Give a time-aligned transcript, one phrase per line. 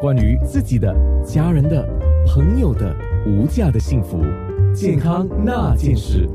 [0.00, 0.94] 关于自己的、
[1.24, 1.86] 家人的、
[2.26, 2.94] 朋友的
[3.26, 4.20] 无价的幸福，
[4.74, 6.28] 健康那件事。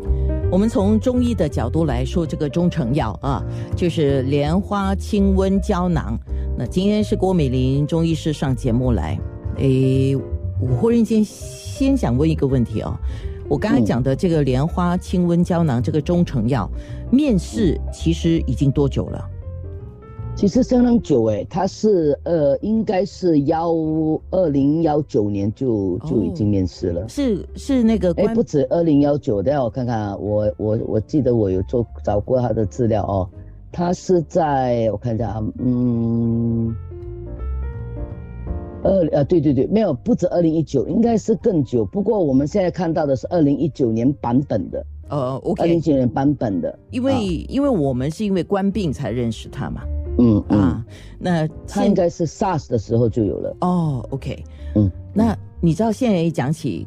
[0.52, 3.44] 我们从中医的角度来说，这个中成药啊，
[3.76, 6.18] 就是莲花清瘟胶囊。
[6.58, 9.20] 那今天是郭美玲中医师上节目来，
[9.58, 12.96] 诶，我忽然间先想问一个问题哦，
[13.48, 16.68] 我刚才讲的这个莲花清瘟胶囊，这个中成药
[17.12, 19.30] 面世其实已经多久了？
[20.40, 23.74] 其实相当久诶，他是呃，应该是幺
[24.32, 27.10] 二零幺九年就就已经面试了。
[27.10, 33.28] 是是那个哎，不止二零幺九，等下我看看啊，我我我记得我有做找过他的资料哦，
[33.70, 36.74] 他是在我看一下啊，嗯，
[38.82, 41.84] 二呃对对对，没有不止二零一九，应该是更久。
[41.84, 49.82] 不过我们现在看到的是二零一九年版本的，呃，OK，二零一九年版本的，因为因为我们是因为官病才认识他嘛。
[50.20, 50.86] 嗯啊，
[51.18, 53.56] 那他应该是 SARS 的时候就有了。
[53.62, 54.06] 哦。
[54.12, 54.44] OK，
[54.76, 56.86] 嗯，那你知道现在一讲起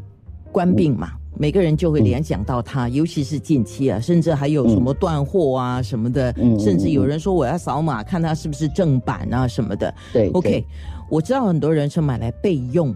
[0.52, 9.94] 官病嘛，每个人就会联想到他，尤其是近期啊，甚至还有什么断货啊什么的，甚至有人说我要扫码看它是不是正版啊什么的。
[10.12, 10.64] 对，OK，
[11.10, 12.94] 我知道很多人是买来备用，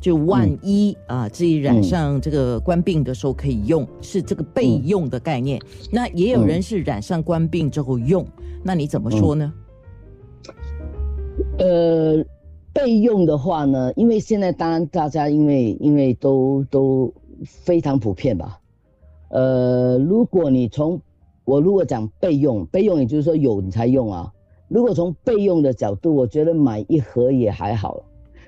[0.00, 5.60] 就万一啊自己染上这个官病的时候可以用，是这个备用的概念。
[5.92, 8.26] 那也有人是染上官病之后用，
[8.64, 9.52] 那你怎么说呢？
[11.58, 12.22] 呃，
[12.74, 17.12] 备用的话呢，因为现在当然大家因为因为都都
[17.44, 18.60] 非常普遍吧。
[19.30, 21.00] 呃，如果你从
[21.44, 24.32] 我如果讲备用，备用也就是说有你才用啊。
[24.68, 28.02] 如果从备用的角度，我觉得买一盒也还好。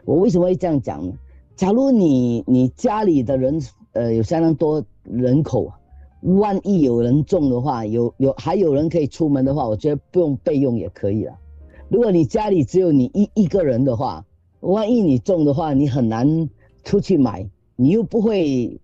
[0.05, 1.13] 我为什么会这样讲呢？
[1.57, 3.61] 假如你你家里的人
[3.93, 5.73] 呃有相当多人口，
[6.23, 11.33] 万一有人中的话，有有还有人可以出门的话，我觉得不用备用也可以了。
[11.89, 14.25] 如果你家里只有你一一个人的话，
[14.61, 16.49] 万一你中的话，你很难
[16.85, 18.79] 出去买，你又不会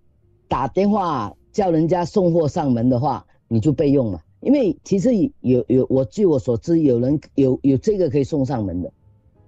[0.47, 4.21] 打电话叫人家送货上门的话，你就备用了。
[4.41, 5.09] 因为其实
[5.41, 8.91] 有有我据我所知，有人有有这个可以送上门的，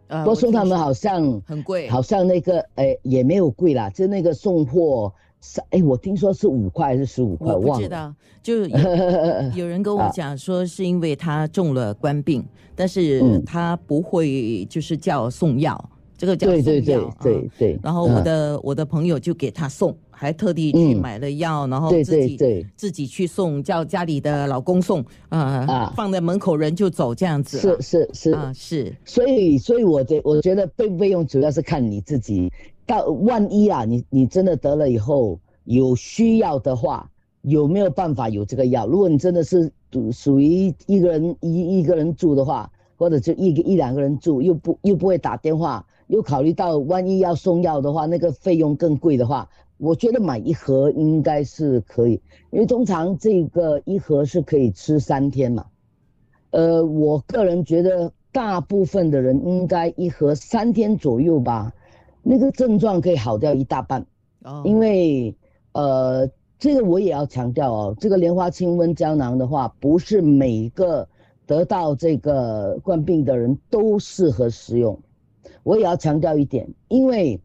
[0.08, 5.14] 不过送上门好像很贵，好像那个诶也没有贵啦，就那个送货。
[5.42, 7.54] 是哎，我听说是五块还是十五块？
[7.54, 8.66] 我不知道，就
[9.56, 16.62] 有 人跟我讲说，是因为他中了官病，但是他不会就是叫送药，这个叫送药。
[16.64, 17.80] 对对对对对。
[17.84, 27.58] 然后我的我的朋友就给他送，还特地去买了药，然后自己自己去送，叫家里的老公送啊，放在门口人就走这样子。
[27.60, 28.96] 是是是啊是。
[29.06, 32.52] 所以所以我觉我觉得备不备用主要是看你自己。
[32.86, 37.10] 到万一啊，你你真的得了以后有需要的话，
[37.42, 38.88] 有没有办法有这个药？
[38.88, 39.70] 如果你真的是
[40.14, 55.66] 属于一个人一一个人住的话，或者就一个一两个人住，又不又不会打电话，又考虑到万一要送药的话，那个费用更贵的话，我觉得买一盒应该是可以，因为通常这个一盒是可以吃三天嘛。
[56.52, 61.74] 呃，我个人觉得大部分的人应该一盒三天左右吧。
[62.30, 64.06] 那个症状可以好掉一大半，
[64.44, 65.34] 哦，因为，
[65.72, 66.30] 呃，
[66.60, 71.08] 这个我也要强调哦，这个莲花清瘟胶囊的话，不是每个
[71.46, 75.00] 得到这个冠病的人都适合使用，
[75.68, 77.42] 我也要强调一点，因为，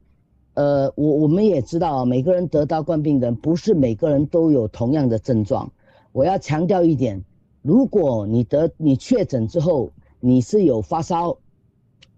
[0.54, 5.72] 呃，我我们也知道啊，每个人得到冠病的人，不是每个人都有同样的症状，
[6.12, 7.20] 我要强调一点，
[7.62, 9.90] 如果你得你确诊之后，
[10.20, 11.36] 你是有发烧，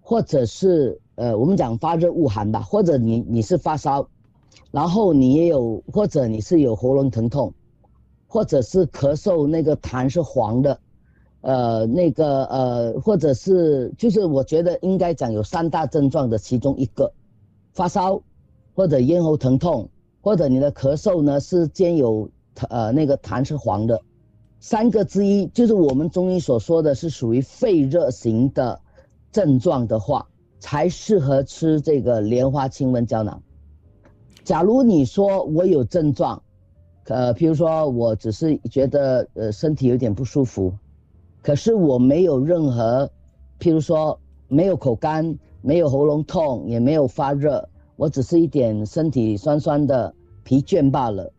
[0.03, 1.01] 或者是。
[1.17, 4.05] 呃，我们讲发热恶寒吧，或者你你是发烧，
[4.73, 7.55] 然后你也有，或者你是有喉咙疼痛，
[8.27, 10.81] 或者是咳嗽，那个痰是黄的，
[11.45, 17.13] 呃，那个呃，或者是就是我觉得应该讲有三大症状的其中一个，
[17.73, 18.21] 发烧，
[18.75, 19.89] 或者咽喉疼痛，
[20.21, 22.29] 或者你的咳嗽呢是兼有
[22.69, 24.01] 呃那个痰是黄的，
[24.59, 28.81] 三个之一就是我们中医所说的是属于肺热型的
[29.31, 30.27] 症状的话。
[30.61, 33.43] 才适合吃这个莲花清瘟胶囊。
[34.45, 36.43] 假如你说我有症状，
[37.05, 40.73] 呃，譬如说我只是觉得呃身体有点不舒服，
[41.45, 43.11] 可是我没有任何，
[43.61, 44.19] 譬如说
[44.49, 51.31] 没有口干，没有喉咙痛，也没有发热，我只是一点身体酸酸的疲倦罢了。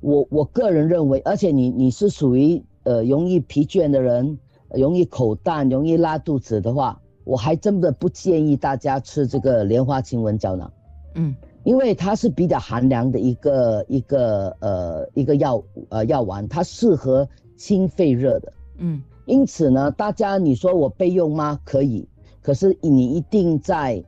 [0.00, 4.38] 我我个人认为，而且你你是属于呃容易疲倦的人，
[4.74, 7.00] 容易口淡，容易拉肚子的话。
[7.24, 10.72] 我还真的不建议大家吃这个莲花清瘟胶囊，
[11.14, 21.60] 嗯，因为它是比较寒凉的一个一个呃一个药呃药丸，它适合清肺热的，嗯，因此呢，大家你说我备用吗？
[21.64, 22.08] 可以，
[22.40, 24.02] 可是你一定在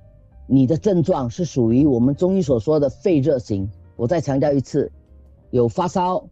[0.46, 3.68] 你的症状是属于我们中医所说的肺热型。
[3.96, 4.90] 我再强调一次，
[5.50, 6.24] 有发烧，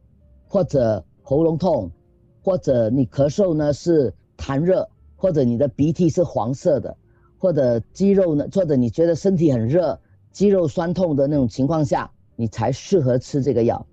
[0.49, 1.91] 或者喉咙痛，
[2.45, 6.97] 或者你咳嗽呢是痰热，或者你的鼻涕是黄色的，
[7.39, 9.99] 或者肌肉呢，或者你觉得身体很热，
[10.31, 13.85] 肌肉酸痛的那种情况下，你才适合吃这个药。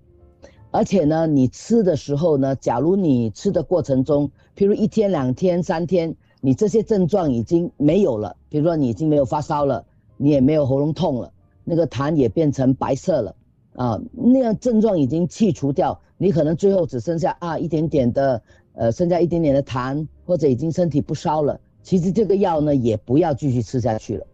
[0.74, 9.84] 而且呢，你吃的时候呢，假如你吃的过程中，譬如一天、两天、三天，你这些症状已经没有了，比如说你已经没有发烧了。
[10.16, 11.32] 你也没有喉咙痛了，
[11.64, 13.34] 那个痰也变成白色了，
[13.74, 18.40] 啊，那样症状已经去除掉，你可能最后只剩下啊一点点的，
[18.74, 21.58] 呃，剩下一点点的痰，或者已经身体不烧了。
[21.82, 24.26] 其实这个药呢，也不要继续吃下去了，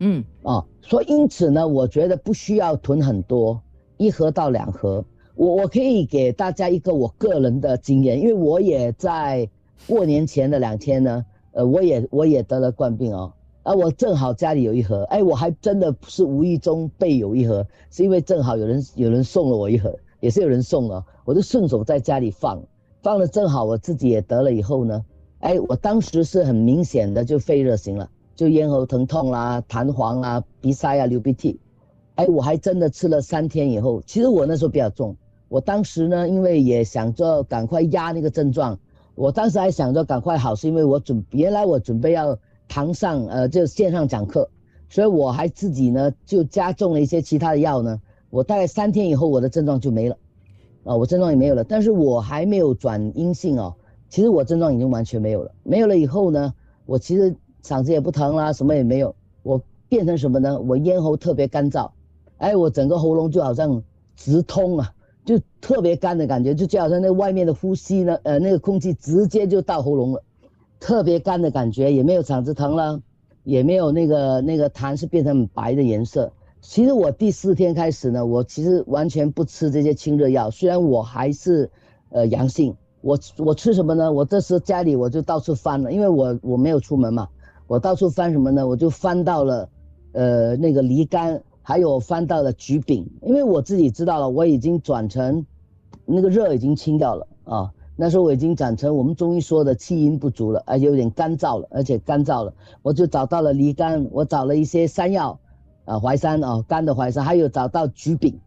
[0.00, 3.60] 嗯，啊，所以因此呢，我觉得不需要囤很多，
[3.98, 5.04] 一盒到两盒。
[5.38, 9.48] 我我可以给大家一个我个人的经验，因为我也在
[9.86, 13.32] 过年前的两天呢，呃，我也我也得了冠病哦。
[13.62, 22.60] 啊，我正好家里有一盒，哎，我还真的是无意中备有一盒，是因为正好有人有人送了我一盒，也是有人送了，我就顺手在家里放，
[23.00, 25.04] 放了正好我自己也得了以后呢，
[25.38, 31.60] 哎，我当时是很明显的就肺热型了，就咽喉疼痛啦、痰黄啊、鼻塞啊、流鼻涕，
[32.16, 35.14] 哎，我还真的吃了三天以后，其实我那时候比较重，
[35.48, 38.78] 我当时呢，因为也想着赶快压那个症状，
[39.14, 42.38] 我当时还想着赶快好，是因为我准原来我准备要。
[42.70, 44.46] 堂上呃就线上讲课，
[44.90, 47.98] 所以我还自己呢就加重了一些其他的药呢。
[48.28, 50.18] 我大概三天以后我的症状就没了，
[50.84, 53.74] 啊我症状也没有了，但是我还没有转阴性哦。
[54.10, 56.52] 其实我症状已经完全没有了，没有了以后呢，
[56.84, 57.34] 我其实
[57.64, 59.14] 嗓子也不疼啦，什么也没有。
[59.42, 59.58] 我
[59.88, 60.60] 变成什么呢？
[60.60, 61.90] 我咽喉特别干燥，
[62.36, 63.82] 哎我整个喉咙就好像
[64.14, 64.92] 直通啊，
[65.28, 70.22] 就特别干的感觉，就就好像那外面的呼吸呢，呃那个空气直接就到喉咙了。
[70.80, 73.02] 特别干的感觉，也没有嗓子疼了，
[73.44, 76.32] 也没有那个那个痰是变成白的颜色。
[76.62, 80.50] 其实我第四天开始呢，我其实完全不吃这些清热药。
[80.50, 81.70] 虽然我还是，
[82.08, 84.10] 呃阳性，我我吃什么呢？
[84.10, 87.28] 我这时家里我就到处翻了，因为我我没有出门嘛，
[87.66, 88.66] 我到处翻什么呢？
[88.66, 89.68] 我就翻到了，
[90.12, 95.44] 呃那个梨干，还有翻到了橘饼，因为我自己知道了，我已经转成，
[96.06, 97.70] 那个热已经清掉了啊。
[97.94, 105.38] 那时候我已经转成我们中医说的气阴不足了，而且有点干燥了，而且干燥了，我就找到了梨干，我找了一些山药，
[105.84, 108.40] 啊淮山啊干的淮山，还有找到橘饼，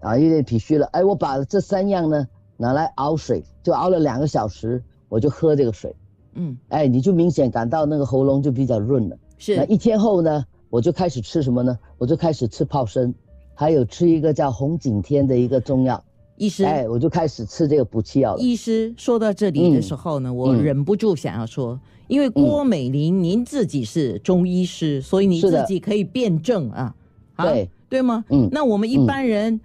[0.00, 2.26] 啊有点脾虚了，哎我把这三样呢
[2.56, 5.94] 拿来熬水，就熬了两个小时，我就喝这个水，
[6.34, 9.54] 嗯，哎你就明显感到那个喉咙就比较润了，是。
[9.54, 11.78] 那一天后呢，我就开始吃什么呢？
[11.98, 13.12] 我就开始吃泡参，
[13.54, 16.02] 还有吃一个叫红景天的一个中药。
[16.36, 18.36] 医师，哎，我就开始吃这个补气药。
[18.36, 26.94] 医师说到这里的时候呢，我忍不住想要说，因为郭美玲您自己是中医师，所以你自己可以辩证啊，
[27.38, 28.22] 对对吗？
[28.28, 29.58] 嗯，那我们一般人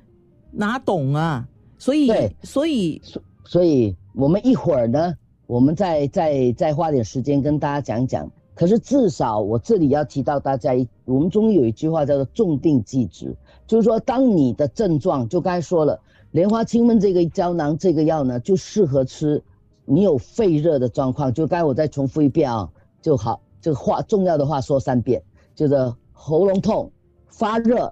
[0.52, 1.46] 哪懂啊？
[1.78, 2.10] 所以，
[2.44, 3.02] 所以，
[3.44, 5.14] 所以我们一会儿呢，
[5.48, 8.32] 我们再再再花点时间跟大家讲讲。
[8.62, 13.36] 可是至少我这里要提到大家一，我们中医有一句话叫做“重定忌止”，
[13.66, 16.00] 就是说，当你的症状，就刚才说了。
[16.30, 19.44] 莲花清瘟这个胶囊这个药呢，就适合吃
[19.84, 21.34] 你有肺热的状况。
[21.34, 22.70] 就刚才我再重复一遍啊，
[23.02, 23.42] 就好。
[23.60, 25.24] 这个话重要的话说三遍，
[25.56, 26.92] 就是喉咙痛、
[27.30, 27.92] 发热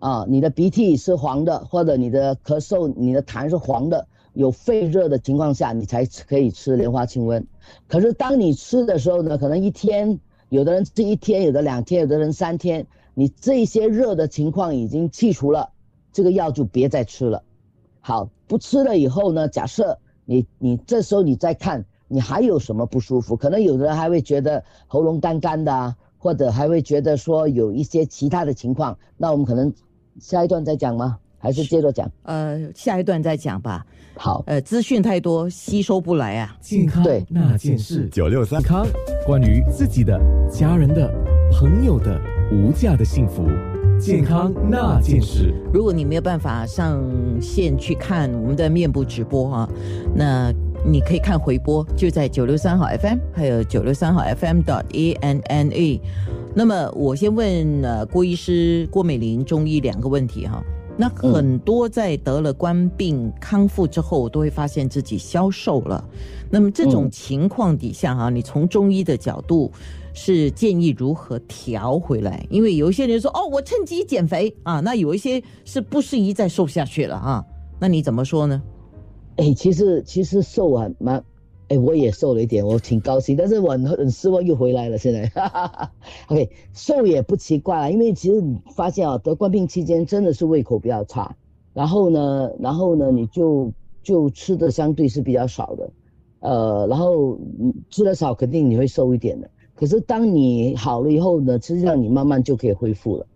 [0.00, 7.44] 啊，你的鼻涕是黄的，或者你的咳嗽、你的痰是黄的，有肺热的情况下，你才可以吃莲花清瘟。
[7.88, 10.18] 可是当你吃的时候呢，可能一天，
[10.48, 15.70] 有的人吃一天，有的两天，有的人三天，你这些热的情况已经去除了，
[16.12, 17.42] 这个药就别再吃了。
[18.00, 19.48] 好，不吃了以后呢？
[19.48, 23.36] 假设你你这时候你再看，你还有什么不舒服？
[23.36, 28.96] 可能有的人还会觉得喉咙干干的啊，或者还会觉得说有一些其他的情况。
[29.16, 29.72] 那我们可能
[30.18, 31.18] 下一段再讲吗？
[31.40, 32.08] 还是接着讲？
[32.22, 33.84] 呃，下一段再讲吧。
[34.14, 36.54] 好，呃，资讯太多，吸收不来啊。
[36.60, 38.86] 健康那件事，九六三康，
[39.26, 40.20] 关于自己的、
[40.50, 41.10] 家人的、
[41.52, 42.20] 朋友的
[42.52, 43.48] 无价的幸福。
[43.98, 47.02] 健康那件事，如果你没有办法上
[47.40, 49.68] 线去看我们的面部直播哈，
[50.14, 50.52] 那
[50.86, 56.00] 你可以看回播，就在九六三号 FM，还有九六三号 FM dot a n n a。
[56.54, 60.62] 那么我先问呃郭医师郭美玲中医两个问题哈。
[61.00, 66.04] 那很多在得了官病康复之后，都会发现自己消瘦了。
[66.50, 69.72] 那么这种情况底下哈，你从中医的角度。
[70.12, 72.44] 是建议如何调回来？
[72.50, 77.44] 因为有一些人说哦，我趁机减肥啊，那有一些是不适宜再瘦下去了啊。
[77.78, 78.60] 那你怎么说呢？
[79.36, 81.22] 哎，其实其实瘦啊蛮
[81.70, 84.98] 哎，我也瘦了一点，我挺高兴，但是我很很失望，又回来了。
[84.98, 85.30] 现在，
[86.26, 91.36] OK，瘦也不奇怪了，因为其实你发现啊，得冠病期间真的是胃口比较差，
[91.72, 93.72] 然后呢，然后呢，你就
[94.02, 95.90] 就吃的相对是比较少的，
[96.40, 97.38] 呃，然后
[97.88, 99.48] 吃的少，肯定你会瘦一点的。
[99.76, 103.26] 可是当你好了以后呢，实际上你慢慢就可以恢复了，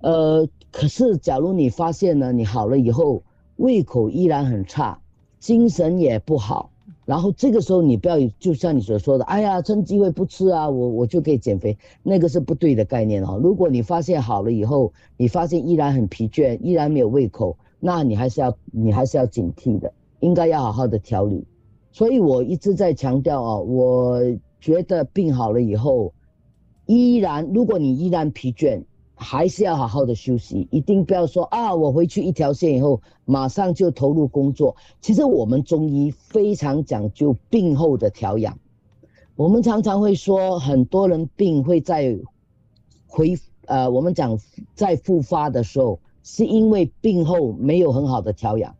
[0.00, 3.22] 呃，可是假如你发现呢，你好了以后
[3.56, 4.98] 胃口依然很差，
[5.38, 6.71] 精神也不好。
[7.12, 13.38] 然后这个时候你不要就像你所说的，哎呀，趁机会不吃啊，我我就可以减肥，那个是不对的概念哦。
[13.42, 21.44] 如果你发现好了以后，你发现依然很疲倦，依然没有胃口，那你还是要你还是要警惕的，应该要好好的调理。
[21.90, 24.18] 所以我一直在强调哦，我
[24.58, 26.14] 觉得病好了以后，
[26.86, 28.84] 依然如果你依然疲倦。
[29.22, 31.74] 还是要好好的休息，一定不要说啊！
[31.74, 34.76] 我回去一条线以后，马上就投入工作。
[35.00, 38.58] 其实我们中医非常讲究病后的调养。
[39.36, 42.18] 我们常常会说，很多人病会在
[43.06, 44.38] 回呃，我们讲
[44.74, 48.74] 在复发的时候，是因为病后没有很好的调养。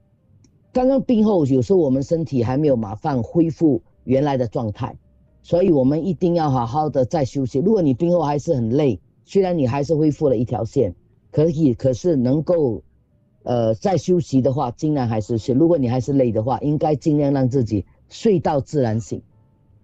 [0.73, 4.97] 刚刚病后，有时候我们身体还没有马上恢复原来的状态，
[5.43, 7.59] 所以我们一定要好好的再休息。
[7.61, 10.95] 如果你病后还是很累，虽然你还是恢复了一条线，
[11.31, 12.83] 可以，可是能够，
[13.43, 15.55] 呃，再休息的话，尽量还是睡。
[15.55, 19.23] 如果你还是累的话，应该尽量让自己睡到自然醒。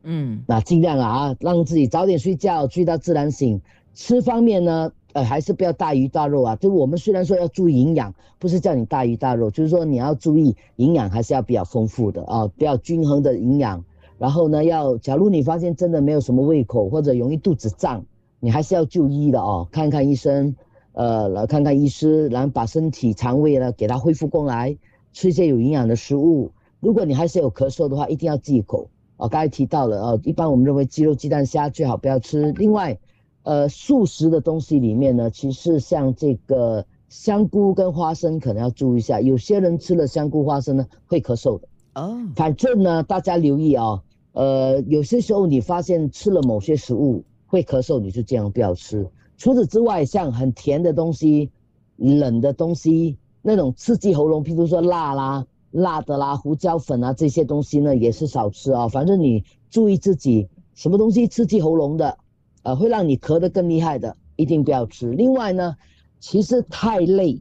[0.03, 3.61] 嗯，那尽量啊，让自己早点睡觉，睡到自然醒。
[3.95, 6.57] 吃方面呢，呃，还是不要大鱼大肉啊。
[6.57, 13.85] 就我们虽然说要注意营养，不是叫你大鱼大肉，就是说你要注意营养还是要比较丰富的啊，比较均衡的营养。
[14.19, 18.05] 然后呢，要假如你发现真的没有什么胃口，或者容易肚子胀。
[18.41, 20.55] 你还是要就医的哦，看看医生，
[20.93, 24.77] 呃，来看看医师，然后把身体肠胃呢给它恢复过来，
[25.13, 26.53] 吃一些有营养的食物。
[26.81, 29.27] 如果你还是有咳嗽的话，一定要忌口哦。
[29.29, 32.53] 刚才提到了哦，一般我们认为鸡肉、鸡蛋、虾最好不要吃。
[32.53, 32.97] 另外，
[33.43, 42.17] 呃，素食的东西里面呢，其实像这个香菇跟花生可能要注意一下，有些人吃了香菇、花生呢会咳嗽的哦。
[42.37, 44.01] 反正呢，大家留意啊，
[44.33, 47.25] 呃，有些时候你发现吃了某些食物。
[47.49, 49.05] 会咳嗽，你就这样不要吃。
[49.37, 51.51] 除此之外，像很甜的东西、
[51.97, 58.87] 冷的东西，那种刺激喉咙，譬如说辣啦、辣的啦、胡椒粉啊这些东西呢，也是少吃啊。
[58.87, 62.19] 反正你注意自己，什么东西刺激喉咙的，
[62.63, 65.11] 呃，会让你咳得更厉害的，一定不要吃。
[65.11, 65.75] 另外呢，
[66.21, 67.41] 其实太累，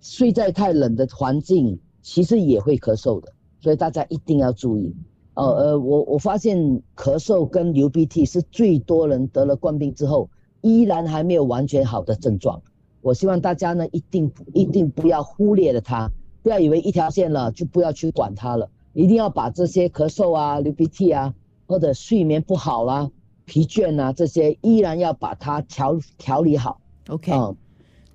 [0.00, 4.94] 睡在太冷的环境，其实也会咳嗽的，所以大家一定要注意。
[5.34, 6.56] 哦呃，我我发现
[6.96, 10.28] 咳嗽跟流鼻涕是最多人得了冠病之后
[10.60, 12.62] 依然还没有完全好的症状。
[13.00, 16.10] 我希望大家呢一定一定不要忽略了它，
[16.42, 21.34] 不要以为一条线了就不要去管它了，一定要把这些咳嗽啊、流鼻涕啊，
[21.66, 23.10] 或者睡眠不好啦、
[23.44, 26.80] 疲倦啊这些，依然要把它调调理好。
[27.08, 27.32] OK。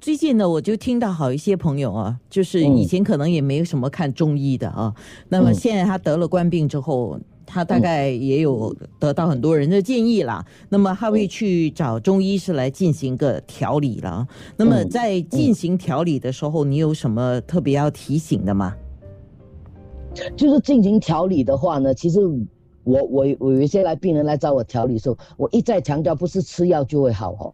[0.02, 4.96] 最近呢，我就听到好一些朋友啊，就是以前可能也没有什么看中医的啊，
[5.28, 14.26] 那么现在他得了冠病之后，他大概也有得到很多人的建议啦，那么他会去找中医师来进行个调理了。
[14.56, 18.74] 那么在进行调理的时候，你有什么特别要提醒的吗？
[20.38, 22.22] 就是进行调理的话呢，其实
[22.86, 27.54] 我我我有一些来病人来找我调理的时候，我一再强调，不是吃药就会好哦。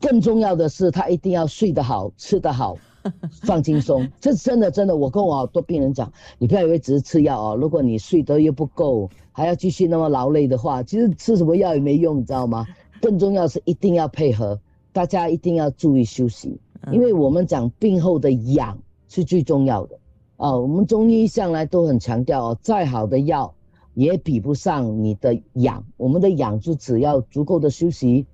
[0.00, 2.76] 更重要的是，他一定要睡得好，吃得好，
[3.42, 4.06] 放轻松。
[4.20, 12.66] 这真的真的，我跟我好多病人讲，你不要以为只是吃药哦，如果你睡得又不够，还要继续那么劳累的话，其实吃什么药也没用，你知道吗？
[13.00, 14.60] 更重要是一定要配合，
[14.92, 16.60] 大家一定要注意休息，
[16.92, 19.98] 因为我们讲病后的养是最重要的
[20.36, 20.60] 哦。
[20.60, 23.54] 我们中医向来都很强调哦，再好的药
[23.94, 25.82] 也比不上你的养。
[25.96, 28.26] 我们的养就只要足够的休息。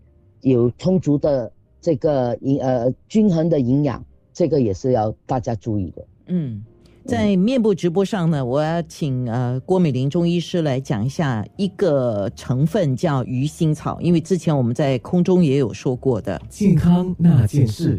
[0.50, 1.50] 有充足的
[1.80, 6.06] 这个营呃均衡的营养，这个也是要大家注意的。
[6.28, 6.62] 嗯，
[7.04, 16.40] 在面部直播上呢，我要请呃郭美玲中医师来讲一下一个成分叫鱼腥草，因为之前我们在空中也有说过的。
[16.48, 17.98] 健康那件事，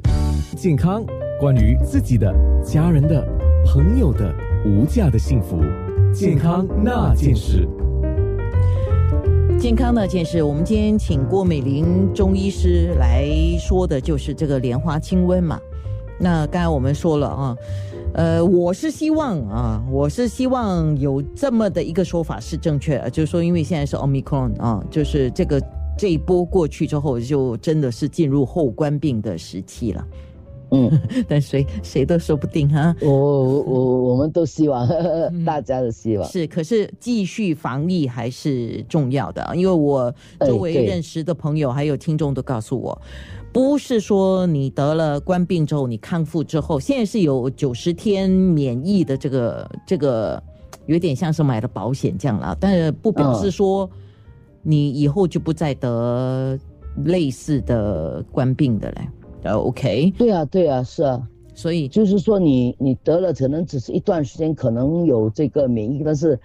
[0.56, 1.04] 健康
[1.42, 3.27] 关于自己的、家人的、
[3.66, 4.34] 朋友的
[4.66, 5.60] 无价的幸福，
[6.13, 7.68] 健康那件事。
[9.59, 13.27] 健康那件事，我们今天请郭美玲中医师来
[13.59, 15.59] 说的，就是这个莲花清瘟嘛。
[16.19, 17.57] 那刚才我们说了啊，
[18.13, 25.59] 呃，我是希望啊，我是希望有这么的一个说法是正确的，就是说，因为现在是奥密克戎啊，就是这个
[25.97, 30.05] 这一波过去之后，就真的是进入后冠病的时期了。
[30.71, 30.91] 嗯，
[31.27, 32.95] 但谁谁都说不定哈。
[33.01, 34.88] 我我我我们都希望
[35.45, 36.27] 大家的希望。
[36.29, 43.01] 是，可是继续防疫还是重要的，因为我周围认识的朋友还有听众都告诉我，
[43.53, 50.41] 不是说你得了冠病之后，你康复之后，现在是有九十天免疫的这个这个，
[50.86, 53.89] 有点像是买了保险这样了，但是不表示说
[54.63, 56.59] 你以后就不再得
[57.05, 59.07] 类似的冠病的嘞。
[59.48, 66.38] 呃，OK，对啊对啊是啊，所以就是说你你得了可能只是一段时间，可能有这个免疫，但是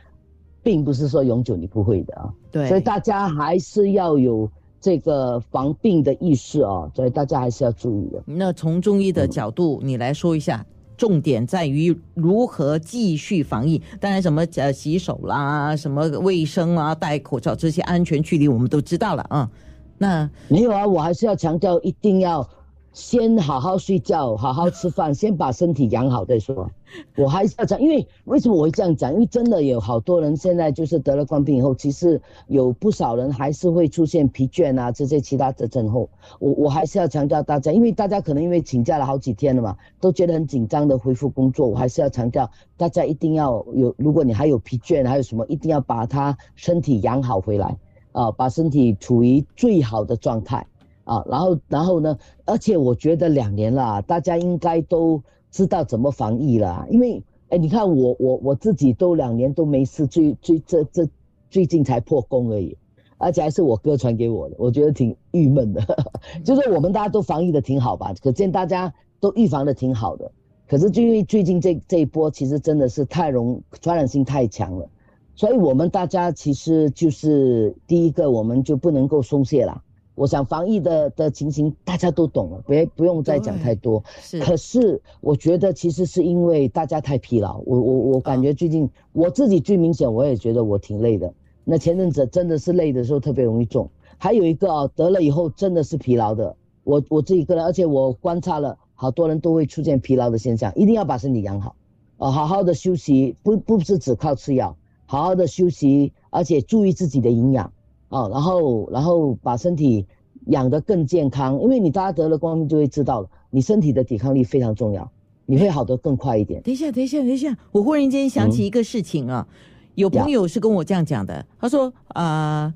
[0.63, 2.33] 并不是说永久你不会的啊。
[2.53, 4.49] 对，所以大家还是要有
[4.81, 8.23] 这个防病的意识啊，所以大家还是要注意的。
[8.25, 10.65] 那从中医的角度，你来说一下，
[10.97, 13.83] 重点在于如何继续防疫。
[14.01, 19.51] 当然，什么呃洗手啦，什么卫生啊，戴口罩这些安全距离，我们都知道了啊。
[19.99, 22.49] 那没有啊，我还是要强调，一定要
[22.93, 26.71] 先好好睡觉，好好吃饭，先把身体养好再说。
[27.17, 29.15] 我还是要讲，因为为什么我会这样讲？
[29.15, 36.07] 因为真的有好多人现在就是得了冠病以后，其实有不少人还是会出现疲倦啊这些其他的症候。
[36.39, 41.67] 我我还是要强调大家，因为大家可能因为请假了好几天了嘛，都觉得很紧张的恢复工作。
[41.67, 47.75] 我还是要强调，大家一定要有，如果你还有疲倦，还有什么，一定要把它身体养好回来
[48.13, 50.67] 啊，把身体处于最好的状态。
[51.05, 52.17] 啊，然后然后呢？
[52.45, 56.87] 而且我觉得两年了，大家应该都知道怎么防疫了。
[56.91, 61.09] 因为哎，你看我我我自己都两年都没事，最最这这
[61.51, 62.77] 最近才破功而已，
[63.19, 65.83] 而且还是我哥传给我的，我觉得挺郁闷的。
[66.45, 70.31] 就是我们大家都防疫的挺好吧，可见大家都预防的挺好的。
[70.69, 74.89] 可是就因为最近这这一波，其实真的是太容传染性太强了，
[75.35, 79.83] 所以我们大家其实就是第一个，我们就不能够松懈了。
[80.15, 84.03] 我想防疫的的情形大家都懂了，别不用再讲太多。
[84.21, 91.33] 是可是我觉得其实是因为大家太疲劳，我我我感觉最近、我自己最明显，我也觉得我挺累的。
[91.65, 93.89] 那前阵子真的是累的时候特别容易中，
[94.19, 96.55] 还有一个啊得了以后真的是疲劳的。
[96.85, 101.75] 我我自己个人，而且我观察了好多人都会出现疲劳的现象，一定要把身体养好，
[102.19, 107.73] 啊，好好的休息，不不是只靠吃药，好好的休息，而且注意自己的营养。
[108.13, 110.07] 哦，然后然后把身体
[110.47, 115.11] 养得更健康，因为你大家得了光病就会知道了，你身体的抵抗力非常重要，
[115.47, 116.61] 你会好得更快一点。
[116.63, 119.47] 等一下，等一下，等一下，我忽然间想起一个事情啊，
[119.95, 122.75] 有朋友是跟我这样讲的，他说啊、呃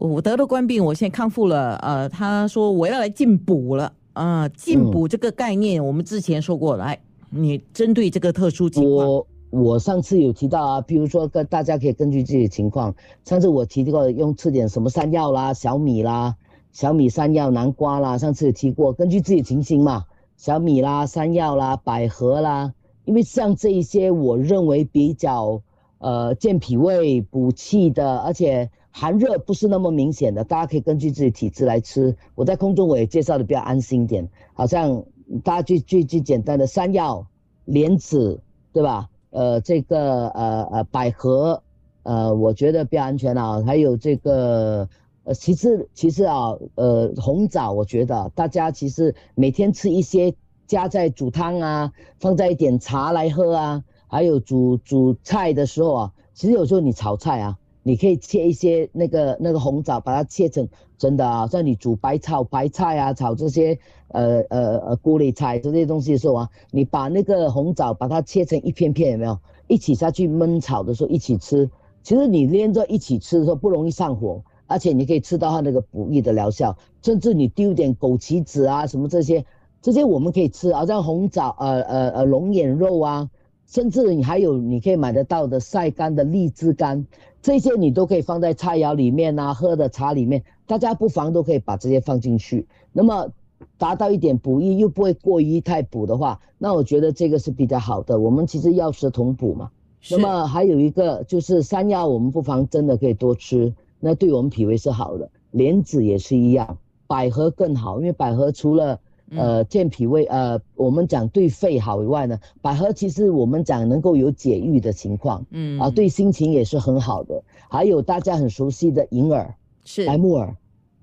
[0.00, 6.98] 我得了冠病，我现在康复了，呃，他说我要来进补了啊、进补这个概念我们之前说过了，来，
[7.30, 12.92] 你针对这个特殊情况，我我上次有提到啊，比如说跟大家可以根据自己的情况，
[13.24, 16.36] 上次我提过用吃点什么山药啦、小米啦、
[16.72, 20.04] 小米山药、南瓜啦，上次有提过，根据自己情形嘛，
[20.36, 25.62] 小米啦、山药啦、百合啦，因为像这一些我认为比较
[25.98, 32.16] 呃健脾胃、补气的，而且寒热不是那么明显的，大家可以根据自己体质来吃。
[32.34, 35.04] 我在空中我也介绍的比较安心一点，好像
[35.44, 37.24] 大家最最最简单的山药、
[37.66, 38.40] 莲子，
[38.72, 39.08] 对吧？
[39.34, 41.60] 呃，这个呃呃百合，
[42.04, 43.60] 呃，我觉得比较安全啊。
[43.66, 44.88] 还有这个
[45.24, 50.32] 呃，其次其次啊，呃，红枣，我觉得大家其实每天吃一些，
[50.68, 60.68] 加在煮汤啊，放在一点茶来喝啊，还有煮煮菜的时候啊，其实有时候你炒菜啊，你可以切一些那个那个红枣，把它切成
[60.98, 69.38] 真的啊，像你煮白炒白菜啊，炒这些呃呃呃锅里菜这些东西的时候啊，你把那个红枣把它切成一片片，有没有？
[69.66, 71.70] 一起下去焖炒的时候一起吃，
[72.02, 79.44] 其实你连着一起吃的时候不容易上火，而且你可以吃到它那个补益的疗效，甚至你丢点枸杞子啊什么这些，
[79.80, 83.30] 这些我们可以吃，好像红枣呃呃呃龙眼肉啊，
[83.66, 87.06] 甚至你还有你可以买得到的晒干的荔枝干，
[87.44, 92.66] 这些你都可以放在菜肴里面啊，喝的茶里面，大家不妨都可以把这些放进去。
[92.90, 93.28] 那么
[93.76, 98.18] 达到一点补益，又不会过于太补的话，那我觉得这个是比较好的。
[98.18, 99.70] 我们其实药食同补嘛。
[100.00, 105.28] 是那么还有一个就是山药，我们不妨真的可以多吃，那对我们脾胃是好的。
[105.50, 108.98] 莲子也是一样，百合更好，因为百合除了
[109.30, 117.42] 呃健脾胃，呃我们讲对肺好以外呢，百合其实我们讲能够有解郁的情况，嗯啊，对心情也是很好的。
[117.68, 120.54] 还有大家很熟悉的银耳、是白木耳，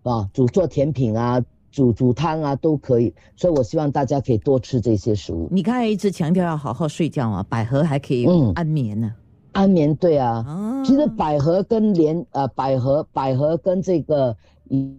[0.04, 3.14] 啊，煮做甜品啊，煮煮汤啊都可以。
[3.36, 5.50] 所以我希望大家可以多吃这些食物。
[5.52, 9.14] 你刚才一直强调要好好睡觉啊，百合还可以嗯安眠呢、
[9.52, 10.84] 安眠对啊，啊。
[10.86, 14.36] 其实百合跟莲呃百合百合跟这个
[14.70, 14.98] 银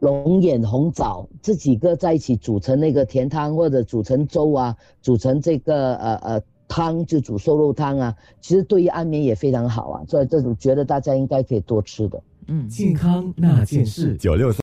[0.00, 10.02] 龙眼、红枣这几个在一起煮成那个甜汤，或者煮成粥啊，煮成这个呃呃汤，就煮瘦肉汤啊，其实对于安眠也非常好啊。
[10.08, 12.22] 所以这种觉得大家应该可以多吃的。
[12.46, 12.68] 嗯。
[12.68, 14.58] 健康那件事，九六三。